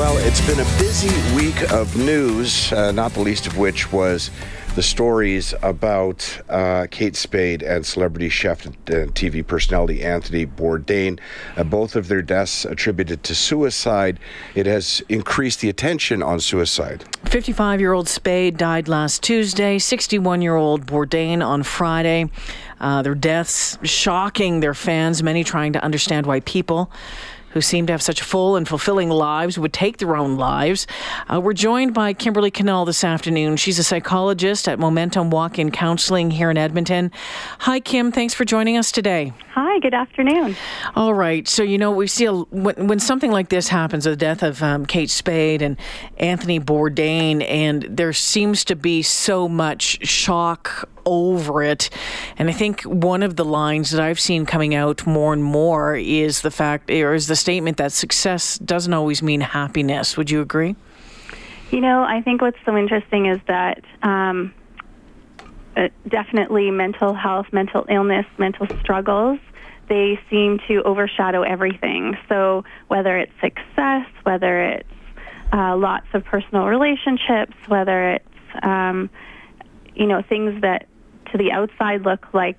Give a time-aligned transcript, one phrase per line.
[0.00, 4.30] Well, it's been a busy week of news, uh, not the least of which was
[4.74, 11.20] the stories about uh, Kate Spade and celebrity chef and TV personality Anthony Bourdain.
[11.54, 14.18] Uh, both of their deaths attributed to suicide.
[14.54, 17.04] It has increased the attention on suicide.
[17.26, 22.30] 55 year old Spade died last Tuesday, 61 year old Bourdain on Friday.
[22.80, 26.90] Uh, their deaths shocking their fans, many trying to understand why people
[27.50, 30.86] who seem to have such full and fulfilling lives would take their own lives.
[31.28, 33.56] Uh, we're joined by Kimberly Cannell this afternoon.
[33.56, 37.10] She's a psychologist at Momentum Walk in Counseling here in Edmonton.
[37.60, 38.12] Hi, Kim.
[38.12, 39.32] Thanks for joining us today.
[39.54, 40.56] Hi, good afternoon.
[40.94, 41.46] All right.
[41.48, 44.62] So, you know, we see a, when, when something like this happens, the death of
[44.62, 45.76] um, Kate Spade and
[46.18, 51.90] Anthony Bourdain, and there seems to be so much shock over it.
[52.36, 55.96] And I think one of the lines that I've seen coming out more and more
[55.96, 60.16] is the fact, or is the statement that success doesn't always mean happiness.
[60.16, 60.76] Would you agree?
[61.70, 64.52] You know, I think what's so interesting is that um,
[65.76, 69.38] uh, definitely mental health, mental illness, mental struggles,
[69.88, 72.16] they seem to overshadow everything.
[72.28, 74.88] So whether it's success, whether it's
[75.52, 79.10] uh, lots of personal relationships, whether it's um,
[79.94, 80.86] you know things that
[81.32, 82.56] to the outside look like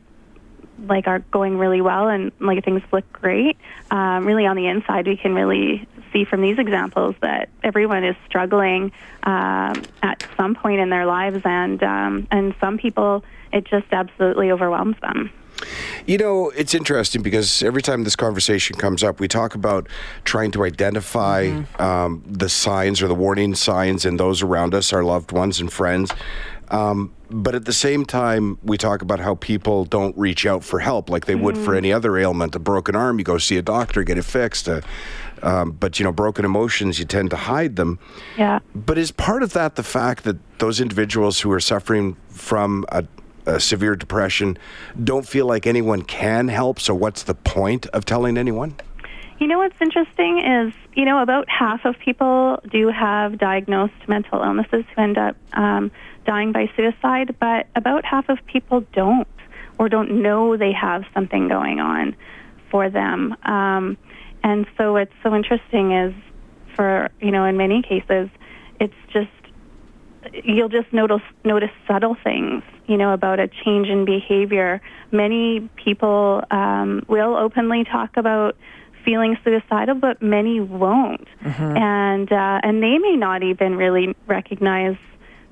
[0.88, 3.58] like are going really well and like things look great.
[3.92, 8.16] Um, really, on the inside, we can really see from these examples that everyone is
[8.26, 8.92] struggling
[9.24, 14.52] um, at some point in their lives, and um, and some people it just absolutely
[14.52, 15.32] overwhelms them.
[16.06, 19.88] You know, it's interesting because every time this conversation comes up, we talk about
[20.24, 21.82] trying to identify mm-hmm.
[21.82, 25.72] um, the signs or the warning signs in those around us, our loved ones and
[25.72, 26.12] friends.
[26.70, 30.80] Um, but at the same time, we talk about how people don't reach out for
[30.80, 31.42] help like they mm.
[31.42, 31.78] would for mm.
[31.78, 32.56] any other ailment.
[32.56, 34.68] A broken arm, you go see a doctor, get it fixed.
[34.68, 34.82] Uh,
[35.44, 38.00] um, but you know, broken emotions, you tend to hide them.
[38.38, 38.60] Yeah.
[38.76, 43.06] But is part of that the fact that those individuals who are suffering from a,
[43.46, 44.58] a severe depression
[45.04, 46.80] don't feel like anyone can help?
[46.80, 48.76] So what's the point of telling anyone?
[49.40, 54.44] You know what's interesting is, you know, about half of people do have diagnosed mental
[54.44, 55.90] illnesses who end up um,
[56.28, 59.28] dying by suicide, but about half of people don't
[59.80, 62.16] or don't know they have something going on
[62.70, 63.36] for them.
[63.44, 63.98] Um,
[64.44, 66.14] and so what's so interesting is
[66.76, 68.30] for, you know, in many cases,
[68.80, 69.30] it's just,
[70.44, 74.82] you'll just notice, notice subtle things, you know, about a change in behavior.
[75.12, 78.58] Many people um, will openly talk about
[79.06, 81.78] feeling suicidal, but many won't, mm-hmm.
[81.78, 84.98] and uh, and they may not even really recognize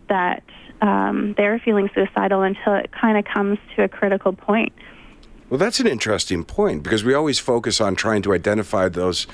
[0.09, 0.43] that
[0.81, 4.73] um, they're feeling suicidal until it kind of comes to a critical point.
[5.49, 9.27] Well, that's an interesting point because we always focus on trying to identify those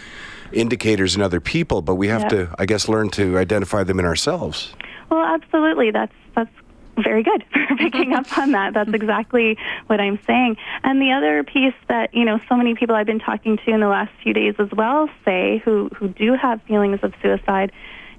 [0.54, 2.30] indicators in other people, but we have yep.
[2.30, 4.74] to, I guess, learn to identify them in ourselves.
[5.10, 5.90] Well, absolutely.
[5.90, 6.52] That's that's
[6.98, 8.74] very good for picking up on that.
[8.74, 9.58] That's exactly
[9.88, 10.58] what I'm saying.
[10.84, 13.80] And the other piece that you know, so many people I've been talking to in
[13.80, 17.72] the last few days as well say who who do have feelings of suicide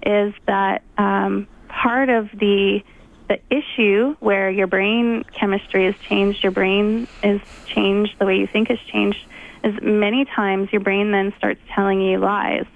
[0.05, 2.83] is that um, part of the
[3.29, 8.47] the issue where your brain chemistry has changed, your brain is changed, the way you
[8.47, 9.19] think has changed,
[9.65, 12.67] is many times your brain then starts telling you lies,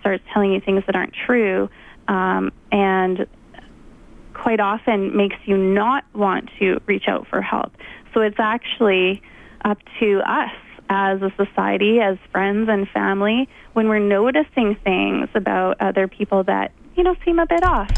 [0.00, 1.68] starts telling you things that aren't true,
[2.06, 3.26] um, and
[4.46, 7.72] quite often makes you not want to reach out for help.
[8.14, 9.20] So it's actually
[9.64, 10.52] up to us
[10.88, 16.70] as a society, as friends and family, when we're noticing things about other people that,
[16.94, 17.90] you know, seem a bit off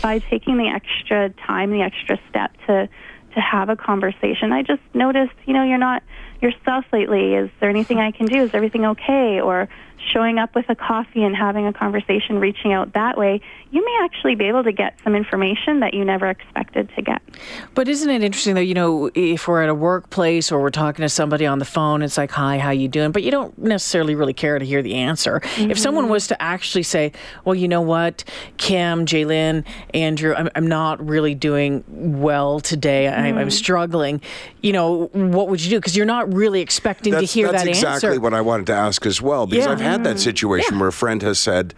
[0.00, 2.88] by taking the extra time, the extra step to
[3.34, 4.52] to have a conversation.
[4.52, 6.04] I just noticed, you know, you're not
[6.40, 7.34] yourself lately.
[7.34, 8.42] Is there anything I can do?
[8.42, 9.40] Is everything okay?
[9.40, 9.68] Or
[10.12, 13.40] showing up with a coffee and having a conversation, reaching out that way,
[13.70, 17.20] you may actually be able to get some information that you never expected to get.
[17.74, 21.02] But isn't it interesting though, you know, if we're at a workplace or we're talking
[21.02, 23.10] to somebody on the phone, it's like, hi, how you doing?
[23.10, 25.40] But you don't necessarily really care to hear the answer.
[25.40, 25.70] Mm-hmm.
[25.72, 27.12] If someone was to actually say,
[27.44, 28.24] well, you know what,
[28.56, 31.84] Kim, J'lyn, Andrew, I'm, I'm not really doing
[32.20, 33.06] well today.
[33.06, 33.38] Mm-hmm.
[33.38, 34.20] I'm, struggling.
[34.60, 35.76] You know, what would you do?
[35.78, 37.66] Because you're not really expecting that's, to hear that answer.
[37.66, 39.72] That's exactly what I wanted to ask as well, because yeah.
[39.72, 40.18] I've had that mm-hmm.
[40.18, 40.80] situation yeah.
[40.80, 41.74] where a friend has said,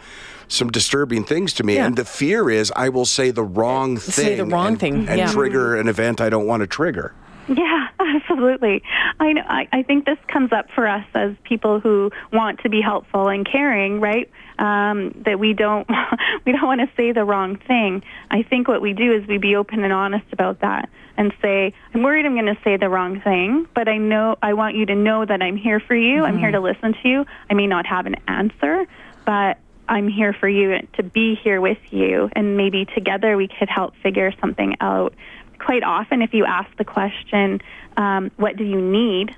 [0.49, 1.75] some disturbing things to me.
[1.75, 1.87] Yeah.
[1.87, 4.25] And the fear is I will say the wrong thing.
[4.25, 5.31] Say the wrong and, thing, And yeah.
[5.31, 7.15] trigger an event I don't want to trigger.
[7.49, 8.83] Yeah, absolutely.
[9.21, 9.43] I know.
[9.47, 13.29] I, I think this comes up for us as people who want to be helpful
[13.29, 14.31] and caring, right?
[14.59, 15.89] Um, that we don't
[16.47, 18.03] we don't want to say the wrong thing.
[18.31, 20.89] I think what we do is we be open and honest about that
[21.19, 24.55] and say, I'm worried I'm going to say the wrong thing, but I know I
[24.55, 26.25] want you to know that I'm here for you.
[26.25, 27.27] I'm here to listen to you.
[27.51, 28.87] I may not have an answer,
[29.27, 33.69] but I'm here for you to be here with you, and maybe together we could
[33.69, 35.13] help figure something out.
[35.59, 37.61] Quite often, if you ask the question,
[37.97, 39.35] um, What do you need?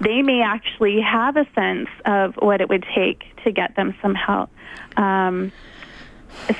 [0.00, 4.14] they may actually have a sense of what it would take to get them some
[4.14, 4.48] help.
[4.96, 5.50] Um,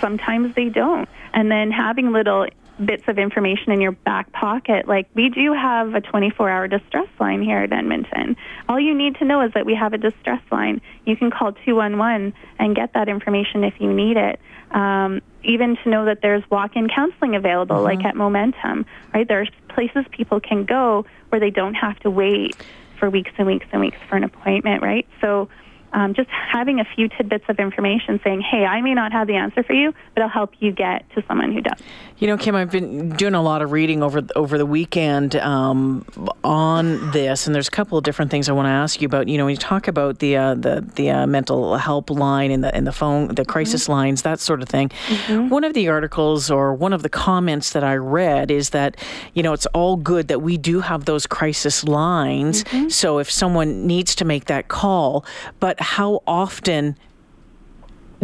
[0.00, 1.08] sometimes they don't.
[1.32, 2.48] And then having little
[2.84, 7.08] bits of information in your back pocket, like we do have a 24 hour distress
[7.18, 8.36] line here at Edmonton.
[8.68, 10.80] All you need to know is that we have a distress line.
[11.04, 14.40] You can call 211 and get that information if you need it.
[14.70, 18.84] Um, even to know that there's walk-in counseling available, like at Momentum,
[19.14, 19.26] right?
[19.26, 22.56] There's places people can go where they don't have to wait
[22.98, 25.06] for weeks and weeks and weeks for an appointment, right?
[25.20, 25.48] So
[25.92, 29.36] um, just having a few tidbits of information saying, hey, I may not have the
[29.36, 31.78] answer for you, but I'll help you get to someone who does.
[32.18, 36.04] You know, Kim, I've been doing a lot of reading over over the weekend um,
[36.42, 39.28] on this, and there's a couple of different things I want to ask you about.
[39.28, 42.64] You know, when you talk about the uh, the the uh, mental help line and
[42.64, 44.90] the and the phone, the crisis lines, that sort of thing.
[45.28, 48.96] One of the articles or one of the comments that I read is that
[49.34, 52.64] you know it's all good that we do have those crisis lines.
[52.88, 55.24] So if someone needs to make that call,
[55.60, 56.96] but how often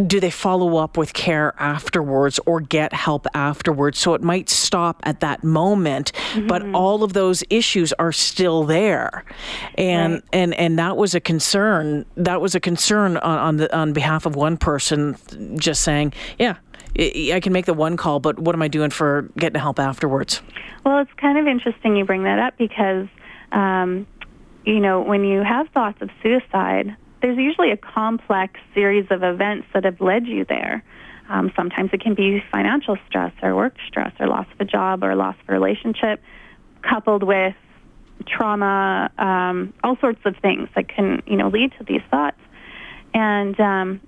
[0.07, 3.97] do they follow up with care afterwards or get help afterwards?
[3.97, 6.11] So it might stop at that moment,
[6.49, 9.23] but all of those issues are still there,
[9.77, 10.23] and Right.
[10.33, 12.05] and and that was a concern.
[12.17, 15.15] That was a concern on on, the, on behalf of one person,
[15.57, 16.55] just saying, yeah.
[16.97, 19.79] I I can make the one call, but what am I doing for getting help
[19.79, 20.41] afterwards?
[20.85, 23.07] Well, it's kind of interesting you bring that up because,
[23.51, 24.07] um,
[24.65, 29.67] you know, when you have thoughts of suicide, there's usually a complex series of events
[29.73, 30.83] that have led you there.
[31.29, 35.03] Um, sometimes it can be financial stress or work stress or loss of a job
[35.03, 36.21] or loss of a relationship,
[36.81, 37.55] coupled with
[38.27, 42.39] trauma, um, all sorts of things that can, you know, lead to these thoughts.
[43.13, 44.01] And um,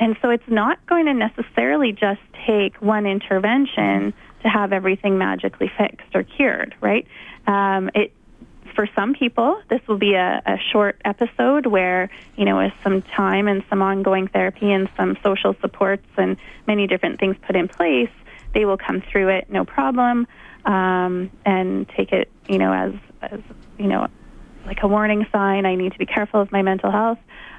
[0.00, 5.70] and so it's not going to necessarily just take one intervention to have everything magically
[5.76, 7.06] fixed or cured, right?
[7.46, 8.12] Um, it
[8.80, 13.02] for some people, this will be a, a short episode where, you know, with some
[13.02, 17.68] time and some ongoing therapy and some social supports and many different things put in
[17.68, 18.08] place,
[18.54, 20.26] they will come through it no problem
[20.64, 23.40] um, and take it, you know, as, as,
[23.78, 24.08] you know,
[24.64, 25.66] like a warning sign.
[25.66, 27.18] I need to be careful of my mental health.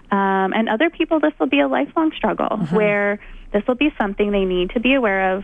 [0.09, 3.19] Um, and other people, this will be a lifelong struggle where
[3.53, 5.43] this will be something they need to be aware of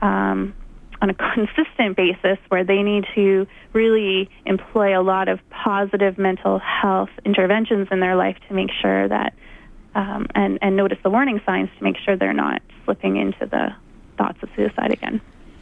[0.00, 0.54] um,
[1.02, 6.58] on a consistent basis, where they need to really employ a lot of positive mental
[6.58, 9.34] health interventions in their life to make sure that,
[9.94, 13.74] um, and, and notice the warning signs to make sure they're not slipping into the
[14.18, 15.20] thoughts of suicide again.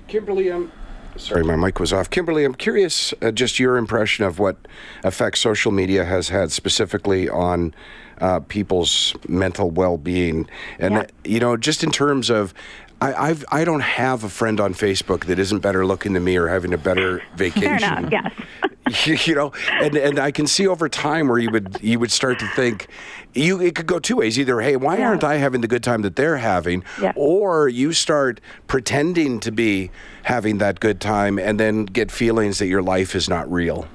[0.08, 0.72] Kimberly, um,
[1.16, 2.10] sorry, my mic was off.
[2.10, 4.56] Kimberly, I'm curious uh, just your impression of what
[5.04, 7.74] effect social media has had specifically on
[8.20, 10.48] uh, people's mental well-being,
[10.78, 11.00] and Yeah.
[11.00, 12.52] uh, you know, just in terms of.
[13.00, 16.36] I, I've I don't have a friend on Facebook that isn't better looking than me
[16.36, 17.78] or having a better vacation.
[17.78, 19.26] Fair enough, yes.
[19.28, 22.38] you know, and and I can see over time where you would you would start
[22.40, 22.88] to think
[23.34, 24.38] you it could go two ways.
[24.38, 25.08] Either hey, why Yeah.
[25.08, 26.82] aren't I having the good time that they're having?
[27.00, 27.12] Yeah.
[27.14, 29.90] Or you start pretending to be
[30.24, 33.86] having that good time and then get feelings that your life is not real.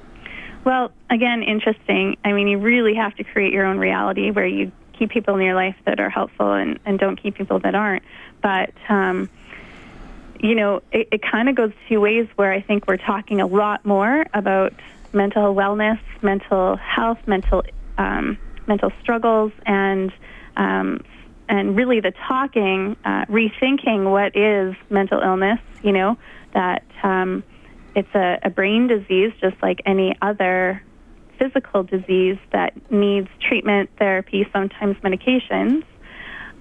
[0.64, 2.16] Well, again, interesting.
[2.24, 5.42] I mean, you really have to create your own reality where you keep people in
[5.42, 8.02] your life that are helpful and, and don't keep people that aren't.
[8.42, 9.28] But, um,
[10.40, 13.46] you know, it, it kind of goes two ways where I think we're talking a
[13.46, 14.72] lot more about
[15.12, 17.62] mental wellness, mental health, mental
[17.96, 20.12] um, mental struggles, and
[20.56, 21.04] um,
[21.48, 25.60] and really the talking, uh, rethinking what is mental illness.
[25.82, 26.18] You know
[26.52, 27.44] that um,
[27.94, 30.82] it's a, a brain disease, just like any other
[31.38, 35.84] physical disease that needs treatment, therapy, sometimes medications.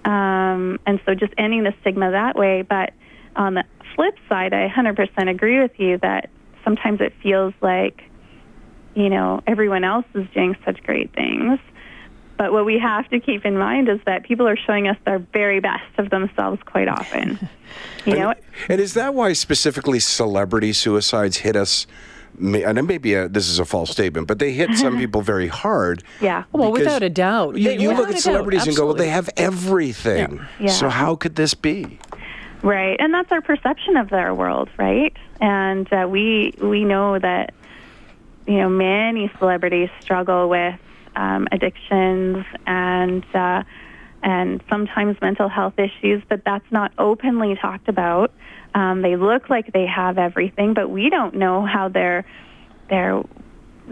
[0.05, 2.61] Um, and so just ending the stigma that way.
[2.61, 2.91] But
[3.35, 3.63] on the
[3.95, 6.29] flip side, I 100% agree with you that
[6.63, 8.03] sometimes it feels like,
[8.95, 11.59] you know, everyone else is doing such great things.
[12.37, 15.19] But what we have to keep in mind is that people are showing us their
[15.19, 17.49] very best of themselves quite often.
[18.05, 18.33] You know,
[18.69, 21.87] And is that why specifically celebrity suicides hit us
[22.39, 26.03] and maybe a, this is a false statement, but they hit some people very hard.
[26.21, 26.43] Yeah.
[26.51, 27.57] Well, without a doubt.
[27.57, 30.41] You, you look at celebrities and go, well, they have everything.
[30.59, 30.71] Yeah.
[30.71, 31.99] So how could this be?
[32.63, 35.13] Right, and that's our perception of their world, right?
[35.41, 37.53] And uh, we we know that
[38.47, 40.79] you know many celebrities struggle with
[41.17, 43.63] um, addictions and uh,
[44.23, 48.31] and sometimes mental health issues, but that's not openly talked about.
[48.75, 52.25] Um, they look like they have everything, but we don't know how their
[52.89, 53.21] their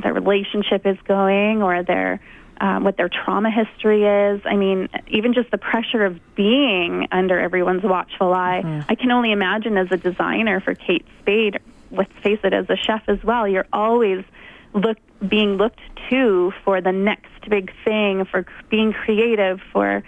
[0.02, 2.20] their relationship is going or their
[2.60, 4.42] um, what their trauma history is.
[4.46, 8.62] I mean, even just the pressure of being under everyone's watchful eye.
[8.88, 11.60] I can only imagine as a designer for Kate Spade,
[11.92, 14.24] let's face it, as a chef as well, you're always
[14.74, 14.98] look
[15.28, 20.04] being looked to for the next big thing, for being creative, for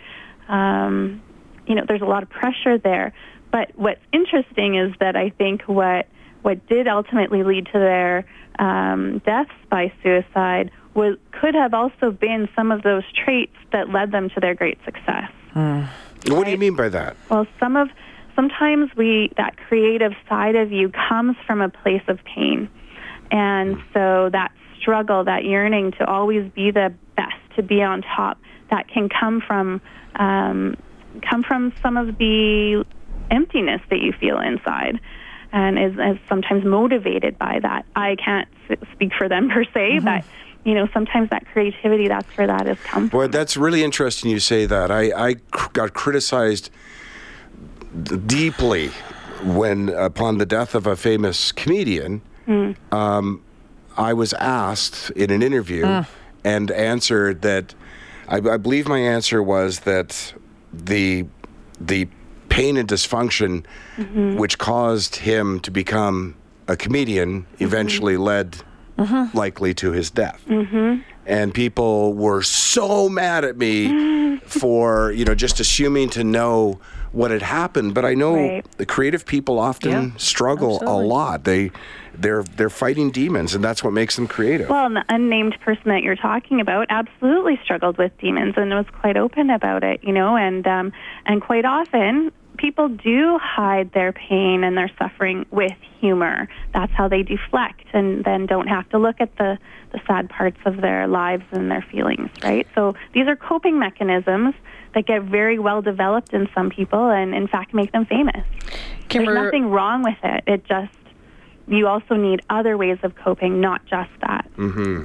[0.47, 1.21] um,
[1.65, 3.13] you know, there's a lot of pressure there.
[3.53, 6.07] But what's interesting is that I think what
[6.41, 8.25] what did ultimately lead to their
[8.57, 14.11] um, deaths by suicide was could have also been some of those traits that led
[14.11, 15.29] them to their great success.
[16.27, 17.15] What do you mean by that?
[17.29, 17.89] Well, some of
[18.35, 22.67] sometimes we that creative side of you comes from a place of pain,
[23.29, 28.39] and so that struggle, that yearning to always be the best, to be on top,
[28.71, 29.79] that can come from
[30.15, 30.75] um,
[31.29, 32.83] come from some of the
[33.33, 34.99] emptiness that you feel inside.
[35.51, 37.85] And is, is sometimes motivated by that.
[37.95, 38.47] I can't
[38.93, 40.23] speak for them per se, but
[40.63, 43.19] you know, sometimes that creativity, that's where that has come from.
[43.19, 44.89] Boy, that's really interesting you say that.
[44.89, 46.69] I, I cr- got criticized
[48.01, 48.87] d- deeply
[49.43, 52.21] when, upon the death of a famous comedian,
[52.91, 53.41] um,
[53.97, 56.03] I was asked in an interview
[56.43, 57.75] and answered that
[58.27, 60.33] I, I believe my answer was that
[60.71, 61.25] the
[61.79, 62.07] the
[62.53, 63.65] pain and dysfunction
[63.97, 64.37] mm-hmm.
[64.37, 66.35] which caused him to become
[66.67, 67.63] a comedian mm-hmm.
[67.63, 68.61] eventually led
[68.97, 69.35] mm-hmm.
[69.35, 70.41] likely to his death.
[71.25, 76.79] And people were so mad at me for, you know, just assuming to know
[77.13, 77.93] what had happened.
[77.93, 78.65] But I know Right.
[78.77, 81.05] the creative people often Yeah, struggle absolutely.
[81.05, 81.43] a lot.
[81.45, 81.71] They
[82.15, 84.69] they're they're fighting demons and that's what makes them creative.
[84.69, 88.85] Well, and the unnamed person that you're talking about absolutely struggled with demons and was
[89.01, 90.91] quite open about it, you know, and um,
[91.25, 92.31] and quite often
[92.63, 96.47] people do hide their pain and their suffering with humor.
[96.73, 99.57] That's how they deflect and then don't have to look at the
[99.91, 102.65] the sad parts of their lives and their feelings, right?
[102.73, 104.55] So these are coping mechanisms
[104.95, 108.45] that get very well developed in some people and in fact make them famous.
[109.09, 110.43] Kimber, There's nothing wrong with it.
[110.47, 110.95] It just
[111.67, 114.49] you also need other ways of coping, not just that.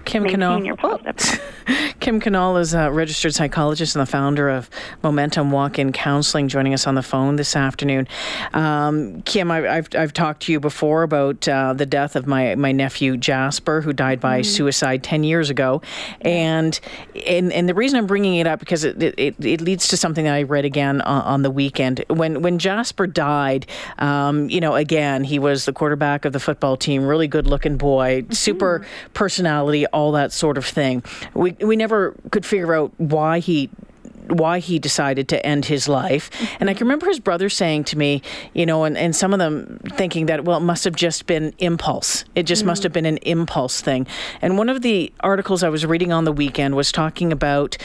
[0.04, 0.64] Kim maintain Canal.
[0.64, 0.76] your.
[2.00, 4.70] Kim Canal is a registered psychologist and the founder of
[5.02, 8.08] Momentum Walk-In Counseling, joining us on the phone this afternoon.
[8.54, 12.54] Um, Kim, I, I've I've talked to you before about uh, the death of my
[12.54, 15.82] my nephew Jasper, who died by suicide ten years ago,
[16.20, 16.78] and
[17.26, 20.24] and and the reason I'm bringing it up because it it, it leads to something
[20.24, 23.66] that I read again on, on the weekend when when Jasper died.
[23.98, 27.76] Um, you know, again he was the quarterback of the football team, really good looking
[27.76, 28.86] boy, super
[29.38, 31.02] personality, all that sort of thing.
[31.34, 33.70] We we never could figure out why he
[34.28, 36.28] why he decided to end his life.
[36.60, 38.20] And I can remember his brother saying to me,
[38.52, 41.54] you know, and, and some of them thinking that, well, it must have just been
[41.60, 42.26] impulse.
[42.34, 44.06] It just must have been an impulse thing.
[44.42, 47.78] And one of the articles I was reading on the weekend was talking about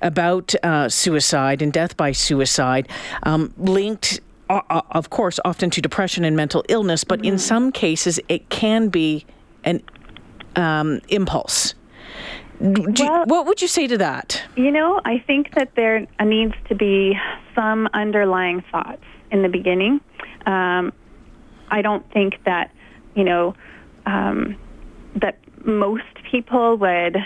[0.00, 2.88] about uh, suicide and death by suicide,
[3.24, 4.20] um, linked.
[4.48, 4.62] o-
[4.92, 9.26] Of course, often to depression and mental illness, but in some cases, it can be
[9.64, 9.82] an
[10.56, 11.74] um, impulse.
[12.60, 14.42] You- Well- what would you say to that?
[14.56, 17.18] You know, I think that there needs to be
[17.54, 20.00] some underlying thoughts in the beginning.
[20.46, 20.92] Um,
[21.70, 22.70] I don't think that,
[23.14, 23.54] you know,
[24.06, 24.56] um,
[25.16, 27.16] that most people would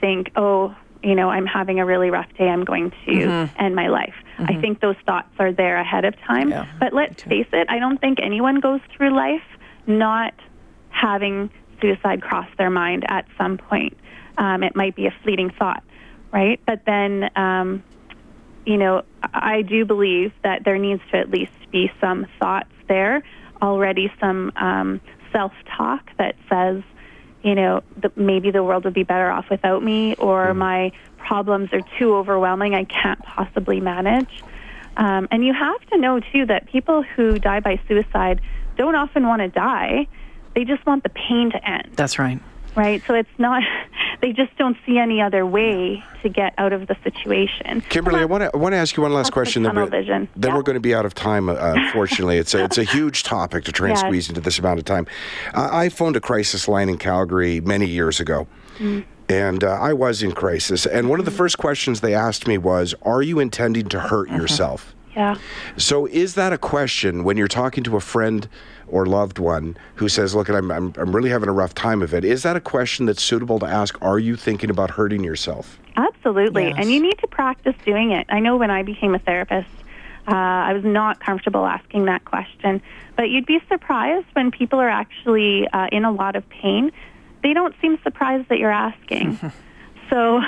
[0.00, 2.48] think, oh, you know, I'm having a really rough day.
[2.48, 4.14] I'm going to end my life.
[4.38, 6.50] I think those thoughts are there ahead of time.
[6.50, 9.42] Yeah, but let's face it, I don't think anyone goes through life
[9.86, 10.34] not
[10.90, 11.48] having
[11.80, 13.96] suicide cross their mind at some point.
[14.38, 15.82] Um, it might be a fleeting thought,
[16.32, 16.60] right?
[16.66, 17.82] But then, um,
[18.64, 23.22] you know, I do believe that there needs to at least be some thoughts there
[23.62, 25.00] already, some um,
[25.32, 26.82] self-talk that says,
[27.42, 31.72] you know, the, maybe the world would be better off without me, or my problems
[31.72, 34.42] are too overwhelming, I can't possibly manage.
[34.96, 38.40] Um, and you have to know, too, that people who die by suicide
[38.76, 40.08] don't often want to die.
[40.56, 42.40] They just want the pain to end That's right.
[42.74, 43.00] right?
[43.06, 43.62] So it's not
[44.22, 47.82] they just don't see any other way to get out of the situation.
[47.90, 49.62] Kimberly, I want to I want to ask you one last That's the question.
[49.64, 50.28] Then, we're- vision.
[50.34, 50.56] then Yeah.
[50.56, 51.50] we're going to be out of time.
[51.50, 54.06] Uh, unfortunately, it's a it's a huge topic to try and Yes.
[54.06, 55.06] squeeze into this amount of time.
[55.54, 58.46] I I phoned a crisis line in Calgary many years ago.
[58.78, 59.04] Mm.
[59.28, 60.86] And uh, I was in crisis.
[60.86, 64.28] And one of the first questions they asked me was, Are you intending to hurt
[64.28, 64.38] Uh-huh.
[64.40, 64.94] yourself?
[65.16, 65.34] Yeah.
[65.76, 68.48] So, is that a question when you're talking to a friend
[68.88, 72.14] or loved one who says, Look, I'm, I'm, I'm really having a rough time of
[72.14, 72.24] it?
[72.24, 74.00] Is that a question that's suitable to ask?
[74.02, 75.78] Are you thinking about hurting yourself?
[75.96, 76.68] Absolutely.
[76.68, 76.76] Yes.
[76.78, 78.26] And you need to practice doing it.
[78.28, 79.68] I know when I became a therapist,
[80.28, 82.82] uh, I was not comfortable asking that question.
[83.16, 86.92] But you'd be surprised when people are actually uh, in a lot of pain.
[87.42, 89.38] They don't seem surprised that you're asking.
[90.10, 90.40] so,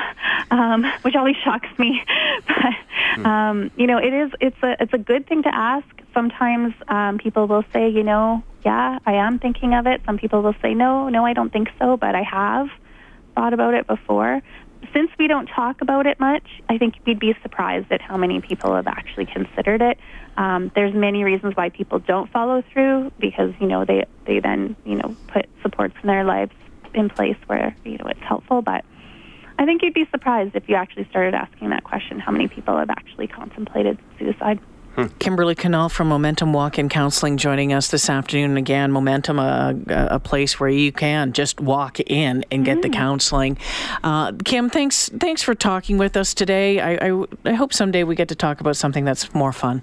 [0.51, 2.03] um, which always shocks me.
[2.47, 4.31] but um, you know, it is.
[4.41, 5.87] It's a it's a good thing to ask.
[6.15, 10.01] Sometimes um, people will say, you know, yeah, I am thinking of it.
[10.05, 12.69] Some people will say, no, no, I don't think so, but I have
[13.35, 14.43] thought about it before.
[14.93, 18.41] Since we don't talk about it much, I think we'd be surprised at how many
[18.41, 19.99] people have actually considered it.
[20.37, 24.77] Um, there's many reasons why people don't follow through because you know they they then
[24.85, 26.53] you know put supports in their lives
[26.95, 28.63] in place where you know it's helpful.
[28.63, 28.85] But
[29.59, 32.79] I think you'd be surprised if you actually started asking that question: how many people
[32.79, 34.61] have actually contemplated suicide?
[35.19, 38.57] Kimberly Canal from Momentum Walk-In Counseling joining us this afternoon.
[38.57, 43.59] Again, Momentum, a, a place where you can just walk in and get the counseling.
[44.03, 46.81] Uh, Kim, thanks thanks for talking with us today.
[46.81, 49.83] I, I, I hope someday we get to talk about something that's more fun.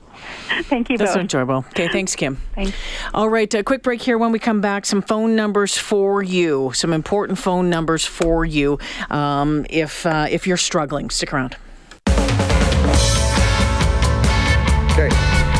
[0.63, 1.22] Thank you That's both.
[1.22, 1.65] enjoyable.
[1.69, 2.38] Okay, thanks, Kim.
[2.53, 2.74] Thanks.
[3.13, 4.17] All right, a quick break here.
[4.17, 8.79] When we come back, some phone numbers for you, some important phone numbers for you.
[9.10, 11.57] Um, if uh, if you're struggling, stick around.
[14.97, 15.09] Okay.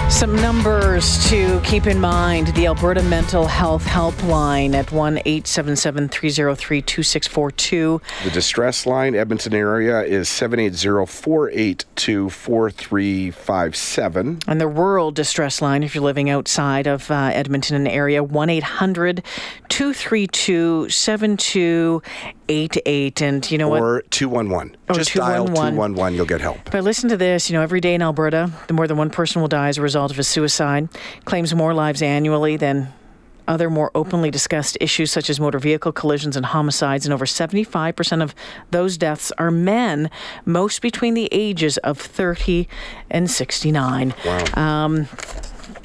[0.10, 6.82] Some numbers to keep in mind the Alberta Mental Health Helpline at 1 877 303
[6.82, 8.02] 2642.
[8.24, 14.40] The distress line, Edmonton area, is 780 482 4357.
[14.48, 18.50] And the rural distress line, if you're living outside of uh, Edmonton and area, 1
[18.50, 19.22] 800
[19.68, 22.35] 232 7288.
[22.48, 23.82] And you know what?
[23.82, 24.78] Or 211.
[24.90, 25.74] Or Just dial 211.
[25.74, 26.72] 211, you'll get help.
[26.72, 29.42] But listen to this, you know, every day in Alberta, the more than one person
[29.42, 30.90] will die as a result of a suicide,
[31.26, 32.94] claims more lives annually than
[33.48, 38.24] other more openly discussed issues such as motor vehicle collisions and homicides, and over 75%
[38.24, 38.34] of
[38.72, 40.10] those deaths are men,
[40.46, 42.68] most between the ages of 30
[43.10, 44.14] and 69.
[44.26, 44.46] Wow.
[44.56, 45.08] Um,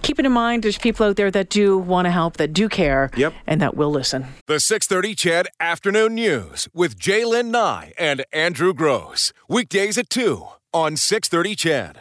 [0.03, 2.69] keep it in mind, there's people out there that do want to help, that do
[2.69, 3.35] care, Yep.
[3.47, 4.27] and that will listen.
[4.47, 9.33] The 630 CHED Afternoon News with J'lyn Nye and Andrew Grose.
[9.49, 11.97] Weekdays at 2 on 630 CHED.